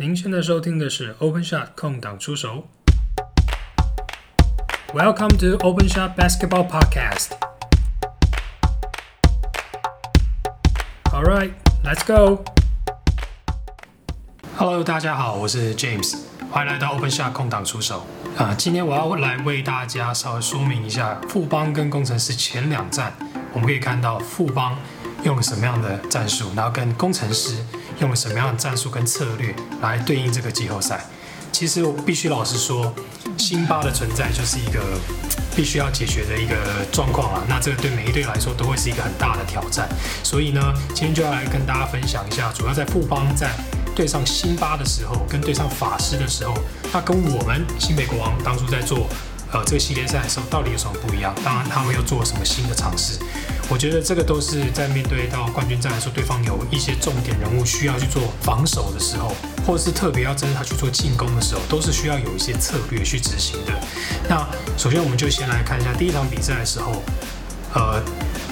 [0.00, 2.66] 您现在收听的是 Open Shot 空档出手。
[4.94, 7.32] Welcome to Open Shot Basketball Podcast.
[11.12, 11.52] All right,
[11.84, 12.42] let's go.
[14.56, 16.16] Hello，大家好，我是 James，
[16.50, 18.06] 欢迎来到 Open Shot 空档出手。
[18.38, 23.12] 啊，今天我要来为大家稍微说明一下富邦跟工程师前两战，
[23.52, 24.78] 我们可以看到富邦
[25.24, 27.62] 用了什么样的战术，然后跟工程师
[28.00, 31.04] 用了什么样的战术跟策略来对应这个季后赛。
[31.52, 32.94] 其实我必须老实说，
[33.36, 34.80] 辛巴的存在就是一个
[35.54, 36.56] 必须要解决的一个
[36.92, 37.42] 状况啊。
[37.48, 39.88] 那这个对每一队来说都会是一个很大的挑战。
[40.22, 40.60] 所以呢，
[40.94, 43.50] 今天就要来跟大家分享一下，主要在富邦在
[43.94, 46.54] 对上辛巴的时候，跟对上法师的时候，
[46.92, 49.08] 那跟我们新北国王当初在做
[49.52, 51.34] 呃这个系列赛的时候，到底有什么不一样？
[51.44, 53.18] 当然，他们又做了什么新的尝试？
[53.68, 59.32] 我觉得这个都是在面对到冠军战来说，对方有一些重点人物需要去做防守的时候，
[59.66, 63.72] 或者是特别要针对他去做进攻的时候，都是需要有一些策略去执行的。
[64.28, 64.44] 那
[64.76, 67.02] 首先，我们就先来看一下第一场比赛的时候，
[67.74, 68.02] 呃，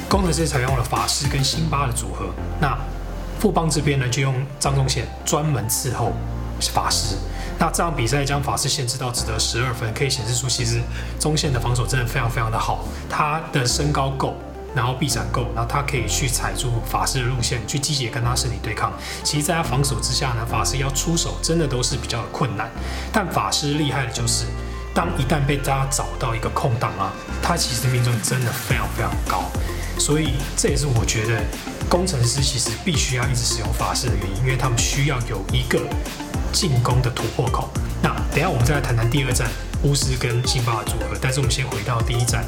[0.08, 2.26] 工程师采用了法师跟辛巴的组合。
[2.60, 2.78] 那
[3.40, 6.12] 富邦这边呢，就用张宗宪专门伺候
[6.72, 7.16] 法师。
[7.58, 10.80] 那这场比赛将法师限制到只得十二分，可以显示出其实
[11.18, 14.36] 中线的防守真的非常非常的好，他的身高够。
[14.74, 18.92] 然后臂展够，然后他可以去踩住法师的路线，去积极跟他身体对抗。
[19.24, 22.70] 其实，在他防守之下呢，法师要出手真的都是比较困难。
[23.10, 24.44] 但法师厉害的就是，
[24.94, 27.10] 当一旦被大家找到一个空档啊，
[27.42, 29.42] 他其实命中率真的非常非常高。
[29.98, 31.42] 所以这也是我觉得
[31.88, 35.80] 工程师其实必须要一直使用法师的原因，因为他们需要有一个
[36.52, 37.68] 进攻的突破口。
[38.02, 39.48] 那等下我们再来谈谈第二站
[39.82, 42.44] 巫师跟辛巴的组合，但是我们先回到第一站。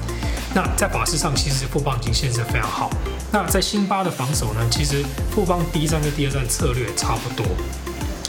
[0.55, 2.91] 那在法师上，其实富邦已经限制得非常好。
[3.33, 4.61] 那在辛巴的防守呢？
[4.71, 7.47] 其实富邦第一战跟第二战策略差不多。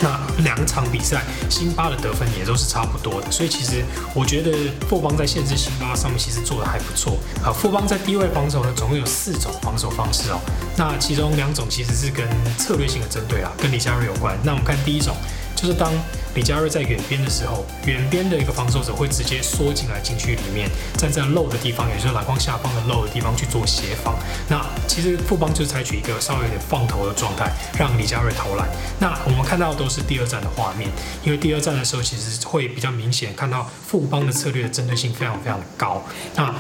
[0.03, 3.31] 那两场比赛，辛巴的得分也都是差不多的。
[3.31, 3.83] 所以其实
[4.15, 4.51] 我觉得
[4.89, 7.19] 富邦在限制辛巴上面其实做的还不错。
[7.43, 10.39] 啊，富邦在低位防守呢，总共有四种防守方式哦。
[10.75, 14.35] 那其中两种其实是跟策略性的针对啊，跟李佳瑞有关。
[14.43, 15.15] 那我们看第一种。
[15.61, 15.93] 就是当
[16.33, 20.67] 李佳瑞在远边的时候，远边的一个防守者会直接缩进来禁区里面，
[20.97, 24.15] 站在漏的地方，也就是篮筐下方的漏的地方去做协防。
[24.49, 28.67] 那其实富邦就是采取一个稍微有点放投的状态，让李佳瑞投篮。
[28.97, 30.89] 那我们看到都是第二站的画面，
[31.23, 36.01] 因为第二站的时候其实会比较明显看到富邦的策略针对性非常非常的高。
[36.35, 36.55] 那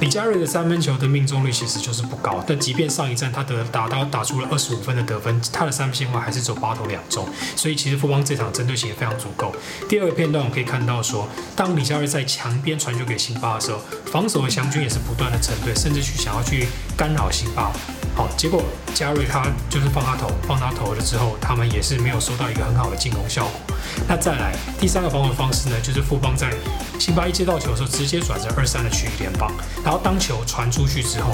[0.00, 9.52] 李佳瑞的三分球的命中率其实就是不高，但即便上一站他得打到打出了二十五分的得分，他的三分线外还是走八投两中，所以其实富邦这场针对性也非常足够。
[9.88, 17.72] 第二个片段我们可以看到说，当李佳瑞在墙边传球给辛巴的时候，防守的祥军也是不断的沉队，甚至去想要去干扰辛巴。
[18.14, 18.62] 好，结果
[18.94, 23.76] 嘉瑞他就是放他投，放他投了之后，他们也是没有收到一个很好的进攻效果。
[24.06, 26.52] 那再来第三个防守方式呢，就是富邦在
[26.98, 29.50] 辛巴一接到球的时候，直接转成二三的区域联邦，
[29.84, 31.32] 然后当球传出去之后，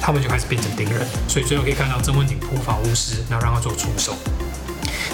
[0.00, 4.14] 他们就开始变成盯人，所以最后可以看到曾文鼎扑防巫师，然后让他做出手。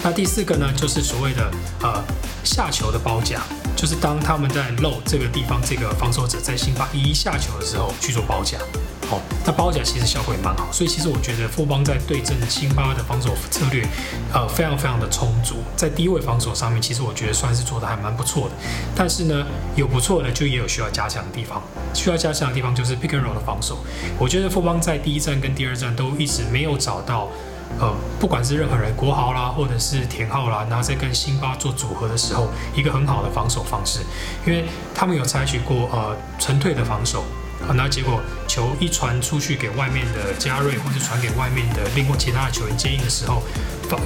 [0.02, 1.50] 那第四个呢，就是所谓的
[1.82, 2.04] 呃
[2.44, 3.40] 下球的包夹，
[3.74, 8.58] 就是当他们在漏这个地方，这个防守者在辛巴一下球的时候去做包夹。
[9.08, 13.86] 好，那包夹其实效果也蛮好，所以其实我觉得富邦在对阵辛巴的防守策略，
[14.32, 18.54] 呃，非常非常的充足，在低位防守上面，其实我觉得算是做的还蛮不错的。
[18.96, 19.46] 但是呢，
[19.76, 21.62] 有不错的，就也有需要加强的地方。
[21.94, 23.78] 需要加强的地方就是 pick and roll 的防守。
[24.18, 27.28] 我觉得富邦在第一站跟第二站都一直没有找到，
[27.78, 34.00] 呃，不管是任何人，国豪啦，或者是田浩啦，然后在跟辛巴做组合的时候，一个很好的防守方式，
[34.44, 37.24] 因为他们有采取过呃纯退的防守。
[37.64, 43.42] 好，那结果球一传出去给外面的加瑞，或者传给外面的另外其他的球员接应的时候，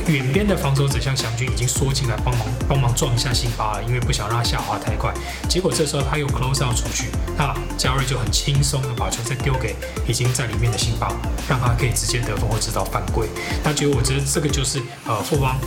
[0.07, 5.13] 远边的防守者像祥军已经缩进来帮忙帮忙撞一下辛巴了，因为不想让他下滑太快。
[5.49, 9.75] 结果这时候他又 close out 出去，那加瑞就很轻松的把球再丢给
[10.07, 11.13] 已经在里面的辛巴，
[11.49, 13.29] 让他可以直接得分或制造犯规。
[13.65, 15.59] 那觉得我觉得这个就是呃富邦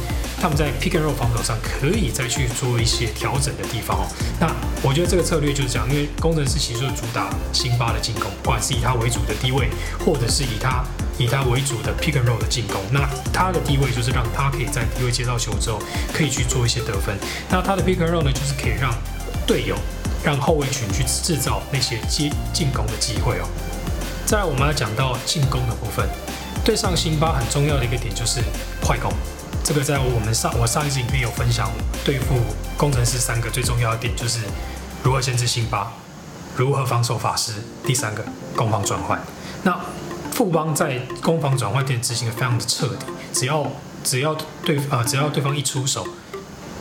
[0.42, 4.08] 他们在 pick and roll 防守上可以再去做一些调整的地方哦。
[4.40, 4.48] 那
[4.82, 7.74] 我觉得这个策略就是这样，因为工程师其实就主打辛。
[7.76, 9.68] 巴的进攻，不管是以他为主的低位，
[10.06, 10.84] 或者是以他
[11.18, 15.80] 以他为主的 pick and roll 的进攻，那他的地位就是让他可以在低位接到球之后，
[16.14, 17.18] 可以去做一些得分。
[17.50, 18.94] 那他的 pick and roll 呢，就是可以让
[19.46, 19.76] 队友、
[20.24, 23.48] 让后卫群去制造那些接进攻的机会哦。
[24.26, 26.08] 再来，我们要讲到进攻的部分，
[26.64, 28.42] 对上辛巴很重要的一个点就是
[28.82, 29.12] 快攻。
[29.64, 31.72] 这个在我们上我上一次影片有分享，
[32.04, 32.36] 对付
[32.76, 34.40] 工程师三个最重要的点就是
[35.04, 35.92] 如何限制辛巴。
[36.56, 37.54] 如何防守法师？
[37.86, 38.24] 第三个
[38.56, 39.20] 攻防转换。
[39.64, 39.80] 那
[40.34, 43.68] 富邦在攻防转换点执行的非常的彻底，只要
[44.04, 44.36] 只要
[44.66, 46.08] 对呃只要对方一出手，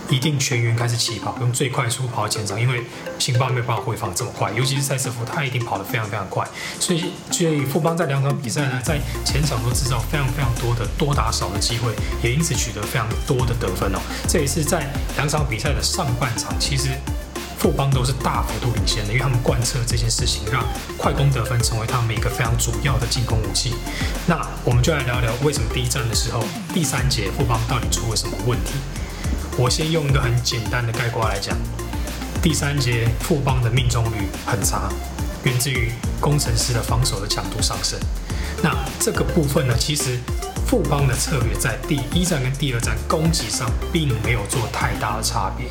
[0.08, 2.82] 一定全员开始起跑，用最快速跑到前场，因为
[3.18, 6.48] 辛巴没有办法回防这么快，尤其是塞瑟夫，他一定跑得非常非常快，
[6.80, 13.98] 所以所以富邦在两场比赛呢，在前场都制造非常非常多的多打少的机会，也因此取得非常多的得分哦。
[14.26, 16.88] 这也是在两场比赛的上半场，其实。
[17.62, 20.64] 富邦都是大幅度领先的，因为他们贯彻这件事情，让
[20.98, 23.72] 快攻得分成为他们一个非常主要的进攻武器。
[24.26, 26.42] 那我们就来聊聊为什么第一站的时候，
[26.74, 28.72] 第三节富邦到底出了什么问题？
[29.56, 31.56] 我先用一个很简单的概括来讲，
[32.42, 34.90] 第三节富邦的命中率很差，
[35.44, 37.96] 源自于工程师的防守的强度上升。
[38.60, 40.18] 那这个部分呢，其实。
[40.72, 45.66] 富邦的策略在第一站跟第二站攻击上并没有做太大的差别。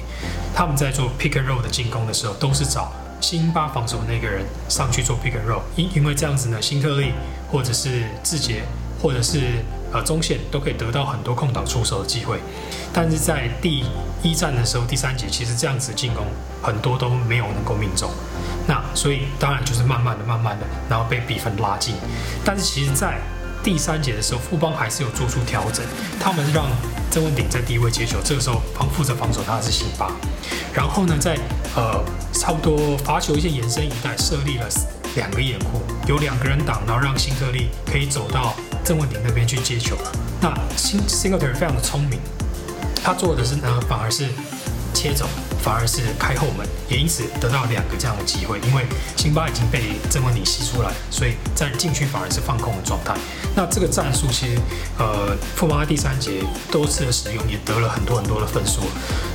[0.54, 7.14] 他们在做 pick and roll 的进攻的时候，都是找辛巴防守那个人上去做 pick and roll，因因为这样子呢，辛特利
[7.52, 8.62] 或者是志杰
[9.02, 12.38] 或者是呃中线都可以得到很多空档出手的机会。
[12.94, 13.84] 但是在第
[14.22, 16.28] 一站的时候，第三节其实这样子进攻
[16.62, 18.12] 很多都没有能够命中。
[18.68, 21.96] 那所以当然就是慢慢的、慢慢的，然后被比分拉近。
[22.46, 23.20] 但是其实，在
[23.64, 25.86] 第三节的时候，富邦还是有做出调整，
[26.20, 26.66] 他们让
[27.12, 30.12] 曾文鼎在第一位接球，这个时候防负责防守他是辛巴，
[30.74, 31.38] 然后呢，在
[31.76, 32.04] 呃
[32.34, 34.68] 差不多罚球线延伸一带设立了
[35.16, 39.96] 两个掩护，有两个人挡，然后让辛特利可以走到曾文鼎那边去接球。
[40.42, 42.20] 那辛辛特利非常的聪明，
[43.04, 44.28] 他做的是呢，反而是
[44.94, 45.28] 切走。
[45.62, 48.60] 反而是开后门，也因此得到两个这样的机会。
[48.68, 48.86] 因为
[49.16, 53.16] 辛巴已经被郑文鼎吸出来，所以在禁区反而是放空的状态。
[53.56, 54.62] 那这个战术其实，
[54.98, 58.82] 呃，富邦第三节多次的使用，也得了很多很多的分数。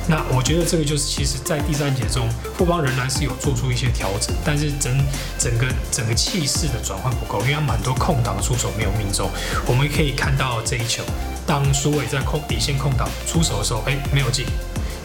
[0.09, 2.27] 那我觉得这个就是，其实，在第三节中，
[2.57, 4.91] 富邦仍然是有做出一些调整，但是整
[5.37, 9.29] 整个整个气势的转换不够，因为他们很多空档出手没有命中。
[9.65, 11.03] 我们可以看到这一球，
[11.45, 14.45] 当苏伟在空底线空档出手的时候，哎，没有进。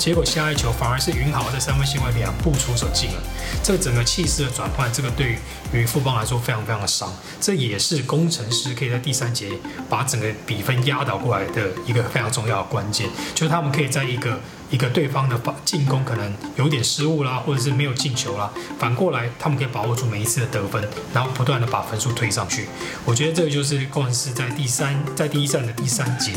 [0.02, 3.22] 结果下一球反而是云豪在三分线外两步出手进了，
[3.62, 5.38] 这整个气势的转换，这个对
[5.72, 7.08] 于富邦来说非常非常的伤。
[7.40, 9.52] 这也是工程师可以在第三节
[9.88, 14.40] 把整个比分压倒过来的一个非常重要的关键，就是他们可以在一个。
[14.72, 20.82] 一个对方的防进攻可能有点失误啦，或者是没有进球啦，反过来他们可以把握住每一次的得分，
[21.12, 22.66] 然后不断的把分数推上去。
[23.04, 26.32] 我觉得这个就是工程师在第三 在第一站的第三节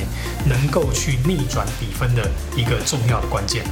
[0.45, 3.63] 能够去逆转比分的一个重要的关键。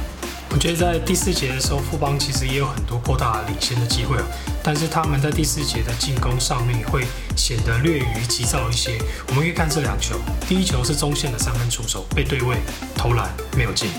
[0.50, 4.24] 我觉得在第四节的时候，富邦其实也有很多扩大领先的机会啊，
[4.62, 7.04] 但是他们在第四节的进攻上面会
[7.36, 8.96] 显得略于急躁一些。
[9.28, 10.16] 我们可以看这两球，
[10.48, 12.56] 第一球是中线的三分出手被对位
[12.96, 13.90] 投篮没有进。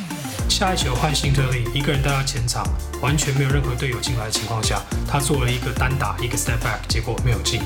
[0.47, 2.65] 下一球换辛特利，一个人带到前场，
[3.01, 7.62] 完全没有任何队友进来的情况下，他做了一个单打，一个 step back，结果没有进。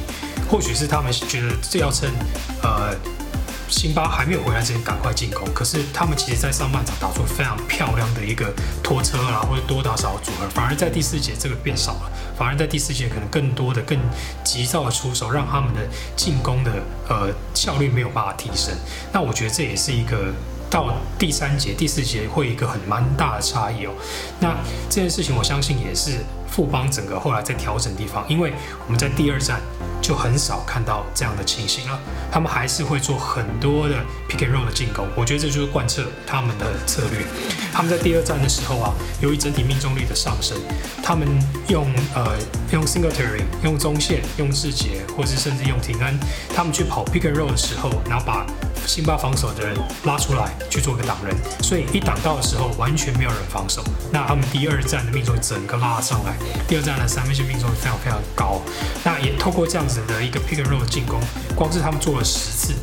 [0.50, 2.10] 或许是他们觉得这要趁
[2.64, 2.96] 呃
[3.68, 5.48] 辛巴还没有回来之前赶快进攻。
[5.54, 8.52] 可是他们其实在上半场打出非常漂亮的一个
[8.82, 14.00] 拖车啦，或者多打少组合，反而在第四节这个变少了，反而在第四节可能更多的更
[14.44, 15.82] 急躁的出手，让他们的
[16.16, 16.72] 进攻的
[17.08, 18.74] 呃效率没有办法提升。
[19.14, 20.34] 那我觉得这也是一个。
[20.69, 23.92] 到第三节、第四节会有一个很蛮大的差异哦。
[24.39, 24.56] 那
[24.89, 28.54] 这件事情，我相信也是富邦整个后来在调整地方，因为
[28.86, 29.60] 我们在第二站
[30.01, 32.00] 就很少看到这样的情形了。
[32.31, 33.95] 他们还是会做很多的
[34.30, 37.25] pick and roll 的进攻，我觉得这就是贯彻他们的策略。
[37.74, 40.58] 他们在第二站的时候啊，由于整体命中率的上升，
[41.01, 41.27] 他们
[41.67, 42.38] 用呃
[42.72, 46.20] 用 singletary、用中线、用志杰，或是甚至用廷恩，
[46.55, 48.46] 他们去跑 pick and roll 的时候，然后把
[48.89, 53.84] 辛巴防守的人拉出来去做个挡人，所以一挡到的时候完全没有人防守。
[54.12, 56.36] 那他们第二站的命中整个拉上来，
[56.67, 58.60] 第二站的三分线命中非常非常高。
[59.03, 61.22] 那也透过这样子的一个 pick and roll 的进攻，
[61.55, 62.74] 光是他们做了十次，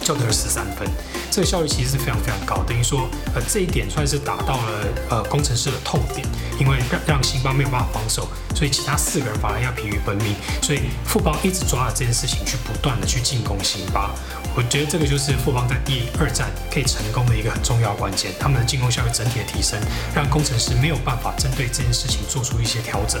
[0.00, 0.88] 就得了十三分。
[1.32, 6.26] 这个效率其实是非常非常高，等于说，呃，这一点算是达到了呃工程师的痛点，
[6.60, 14.10] 因为让让辛巴没有办法防守，所以其他四个人反而要疲于奔命，所以富邦一直抓着这件事情去不断的去进攻辛巴。
[14.54, 19.80] 我觉得这个就是富邦在第二战可以成功的一个很重要关键，他们的进攻效率整体的提升，
[20.14, 23.18] 让工程师没有办法针对这件事情做出一些调整。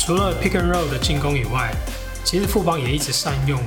[0.00, 1.72] 除了 pick and roll 的进攻以外，
[2.24, 3.62] 其实富邦也一直善用。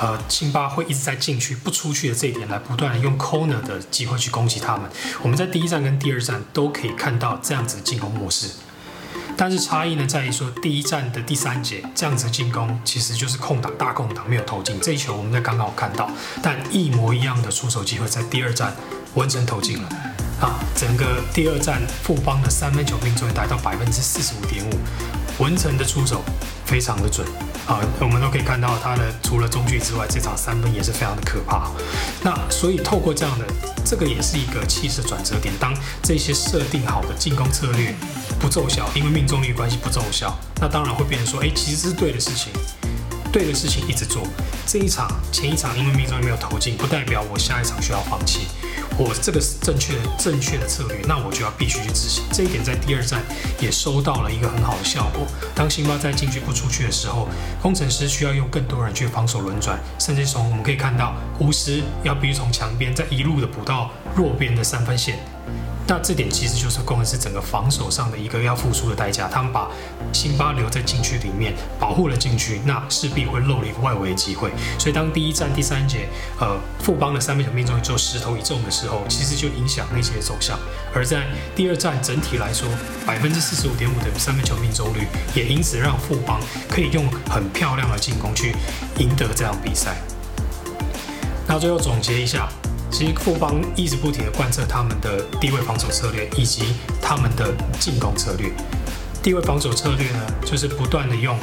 [0.00, 4.90] 呃，辛巴会一直在禁区不出去的这一点来不断的用 corner 的机会去攻击他们。
[5.22, 8.48] 我们在第一站跟第二站都可以看到这样子的进攻模式，
[9.36, 16.10] 但是差异呢在于说，第一站的第三节这样子进攻其实就是空档大空档没有投进，这一球我们在刚刚有看到，
[16.42, 18.74] 但一模一样的出手机会在第二站
[19.14, 19.88] 文成投进了
[20.40, 26.24] 啊，整个第二站富邦的三分球命中率达到百分之四十五点五，文成的出手。
[26.72, 27.26] 非常的准
[27.66, 31.70] 啊，我们都可以看到他的除了中距之外，这场三分也是非常的可怕。
[32.22, 33.44] 那所以透过这样的，
[33.84, 35.52] 这个也是一个气势转折点。
[35.60, 37.94] 当这些设定好的进攻策略
[38.40, 42.50] 不奏效，因为命中率关系不奏效，那当然会变成说，哎，其实是对的事情。
[43.32, 44.22] 对的事情一直做，
[44.66, 48.40] 这一场前一场因为命中没有投进，不代表我下一场需要放弃。
[48.98, 52.22] 我这个是正确的正确的策略，那我就要必须去执行。
[52.30, 53.22] 这一点在第二站
[53.58, 55.26] 也收到了一个很好的效果。
[55.54, 57.26] 当辛巴在进去不出去的时候，
[57.62, 65.18] 工程师需要用更多人去防守轮转，甚至从我们可以看到，巫师要必须从墙边再一路的补到弱边的三分线。
[65.92, 69.28] 那这点其实就是工程师整个防守上的一个要付出的代价。
[69.28, 69.68] 他们把
[70.10, 74.50] 辛巴留在禁区里面，保护了禁区，那势必会漏了一个外围机会。
[74.78, 76.08] 所以当第一站第三节，
[76.40, 80.58] 呃，富邦的三分球命中率只有十投一中的时候，其实就影响那些走向。
[80.94, 82.66] 而在第二站整体来说，
[83.04, 88.56] 百分之四十五点五的三分球命中率，也因此让富邦可以用很漂亮的进攻去
[88.96, 89.98] 赢得这场比赛。
[91.46, 92.48] 那最后总结一下。
[92.92, 98.52] 其实富邦一直不停的贯彻他们的低位防守策略以及他们的进攻策略。
[99.22, 101.38] 低位防守策略呢，就是不断的用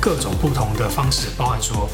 [0.00, 1.88] 各种不同的方式，包含说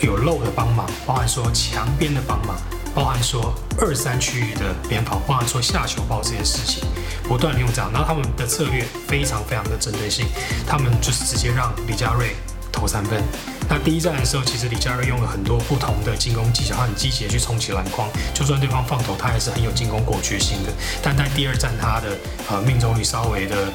[0.00, 2.56] 有漏的帮忙，包含说墙边的帮忙，
[2.94, 6.84] 包含说二三区域的边跑，包含说下球包这些事情，
[7.24, 7.90] 不断的用这样。
[7.90, 10.26] 然后他们的策略非常非常的针对性，
[10.66, 12.36] 他们就是直接让李佳瑞
[12.74, 13.22] 投三分。
[13.68, 20.72] 那第一站的时候，其实李佳瑞用了很多不同的进攻技巧，他很积极的去冲起篮筐，就算对方放投，他还是很有进攻果决心的。
[21.02, 22.18] 但在第二站，他的
[22.50, 23.72] 呃命中率稍微的，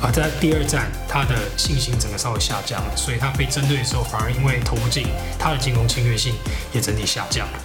[0.00, 5.06] 啊，在第二站他的信心整个稍微下降了，所以他被针对的时候，反而因为投不进，
[5.38, 6.34] 他的进攻侵略性
[6.72, 7.58] 也整体下降了。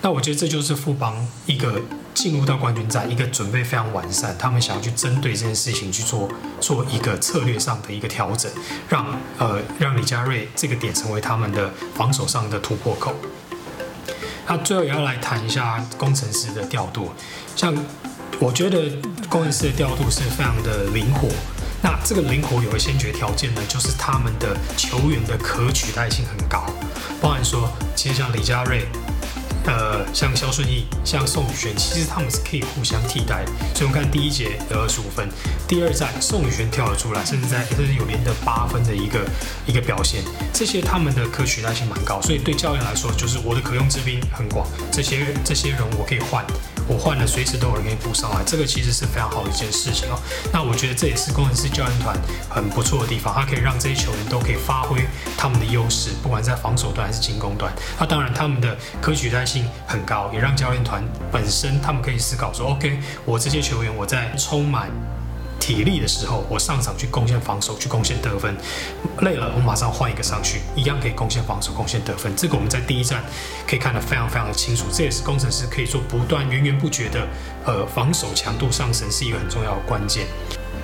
[0.00, 1.14] 那我觉得这就是富邦
[1.46, 1.80] 一个
[2.14, 8.50] 进入到冠军战，一个准备非常完善，他们想要去针对这件事情去做做一个策略上的一个调整，
[8.88, 9.06] 让
[9.38, 13.14] 呃让李佳瑞这个点成为他们的防守上的突破口。
[14.46, 17.10] 那最后也要来谈一下工程师的调度，
[17.56, 17.74] 像
[18.38, 18.90] 我觉得
[19.28, 21.28] 工程师的调度是非常的灵活。
[21.80, 26.66] 那这个灵活有个先决条件呢，就是他们的球员的可取代性很高，
[27.20, 28.86] 包含说其实像李佳瑞。
[29.64, 33.52] 呃，像肖顺义、像宋宇轩，其实他们是可以互相替代的。
[33.74, 35.28] 所以，我们看第一节得二十五分，
[35.68, 39.24] 第二站宋宇轩跳了出来，甚至在甚至有连得八分的一个
[39.66, 40.24] 一个表现。
[40.52, 44.66] 这些他们的可取代性蛮高，所以对教练来说，就是我的可用之兵很广。
[44.90, 46.44] 这些这些人我可以换。
[46.88, 50.18] 我换了，随时都有人可以补上来，这个其实是非常好的一件事情哦。
[50.52, 52.16] 那我觉得这也是工程师教练团
[52.48, 57.72] 很不错的地方，它可以让这些球员都可以发挥他们的优势，不管在防守端还是进攻端。
[57.98, 64.90] 那当然，他们的可取代性很高，也让教练团本身他们可以思考说：OK，我这些球员我在充满。
[65.62, 68.52] 体力的时候，我上场去贡献防守，去贡献得分。
[69.20, 72.34] 累了，我马上换一个上去，一样可以贡献防守，贡献得分。
[72.34, 73.22] 这个我们在第一站
[73.64, 74.86] 可以看得非常非常的清楚。
[74.92, 77.28] 这也是工程师可以说不断源源不绝的，
[77.64, 80.26] 呃，防守强度上升是一个很重要的关键。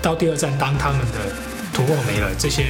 [0.00, 1.34] 到第二站，当他们的
[1.74, 2.66] 突破没了，这些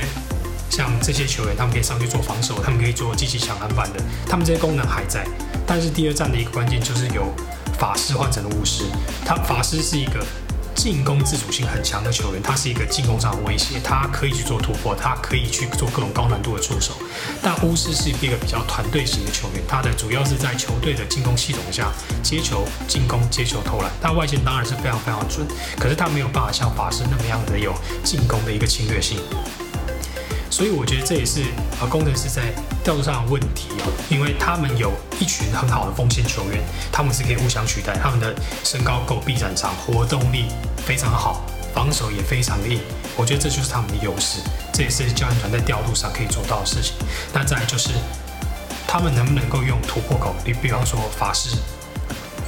[0.70, 5.26] 像这些球员，他们可以上去做防守，他们可以做积极抢篮板的，他们这些功能还在。
[5.66, 7.30] 但是第二站的一个关键就是由
[7.78, 8.84] 法师换成了巫师，
[9.26, 10.24] 他法师是一个。
[10.78, 16.92] 进攻自主性很强的球员，他是一个进攻上的威胁，他可以去做突破，他可以去做各种高难度的出手。
[17.42, 21.92] 但巫师是一个比较团队型的球员，他的主要是在球队的进攻系统下
[22.22, 23.90] 接球进攻、接球投篮。
[24.00, 25.44] 他外线当然是非常非常准，
[25.80, 29.18] 可是他没有办法像法师那么样的有进攻的一个侵略性。
[30.58, 31.44] 所以我觉得这也是
[31.80, 36.60] 呃工程师在调度上的问题哦，因为他们有一群很好的锋线球员，
[36.90, 38.34] 他们是可以互相取代，他们的
[38.64, 40.46] 身高够、臂展长、活动力
[40.78, 42.80] 非常好，防守也非常硬。
[43.16, 44.40] 我觉得这就是他们的优势，
[44.72, 46.94] 这也是教练团在调度上可以做到的事情。
[47.32, 47.90] 那再就是
[48.84, 50.34] 他们能不能够用突破口？
[50.44, 51.50] 你比方说法师，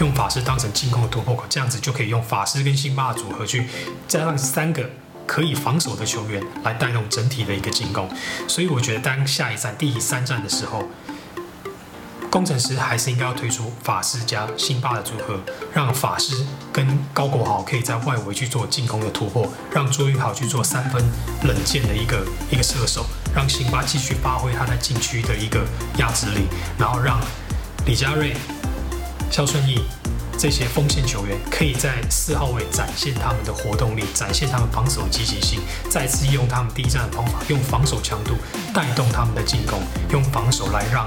[0.00, 3.68] 用法师当成进攻的突破口，这样子就可以用法师跟辛巴的组合去
[4.08, 4.90] 加上三个。
[5.30, 8.10] 可以防守的球员来带动整体的一个进攻，
[8.48, 10.88] 所以我觉得当下一站第三站的时候，
[12.28, 15.38] 工程师还是应该要推出法师加辛巴的组合，
[15.72, 21.00] 让法师跟高国豪可以在外围去做进攻的突破，让朱玉豪去做三分
[21.44, 25.64] 冷箭的一个一个射手，让辛巴继续发挥他在禁区的一个
[25.98, 27.20] 压制力，然后让
[27.86, 28.34] 李佳瑞、
[29.30, 29.84] 肖顺义。
[30.40, 38.32] 这些锋线球员可以在四号位展现他们的活动力展现他们防守积极性再次用他们第一站的方法用防守强度
[38.72, 39.78] 带动他们的进攻
[40.10, 41.06] 用防守来让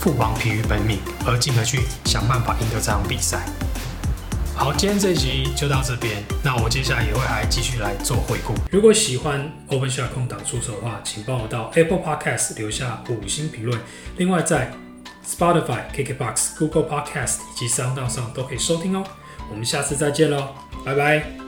[0.00, 3.46] 父王疲于奔命而进而去想办法赢得这场比赛。
[4.56, 8.52] 好今天这一集就到这边那我接下来也会还继续来做回顾。
[8.68, 13.78] 如果喜欢 open shock 空能出手的话请帮我到 apple podcast 留下五星评论
[14.16, 14.72] 另外在
[15.26, 19.04] spotify kickbox google podcast 以及商道上都可以收听哦
[19.50, 21.41] 我们下次再见喽拜拜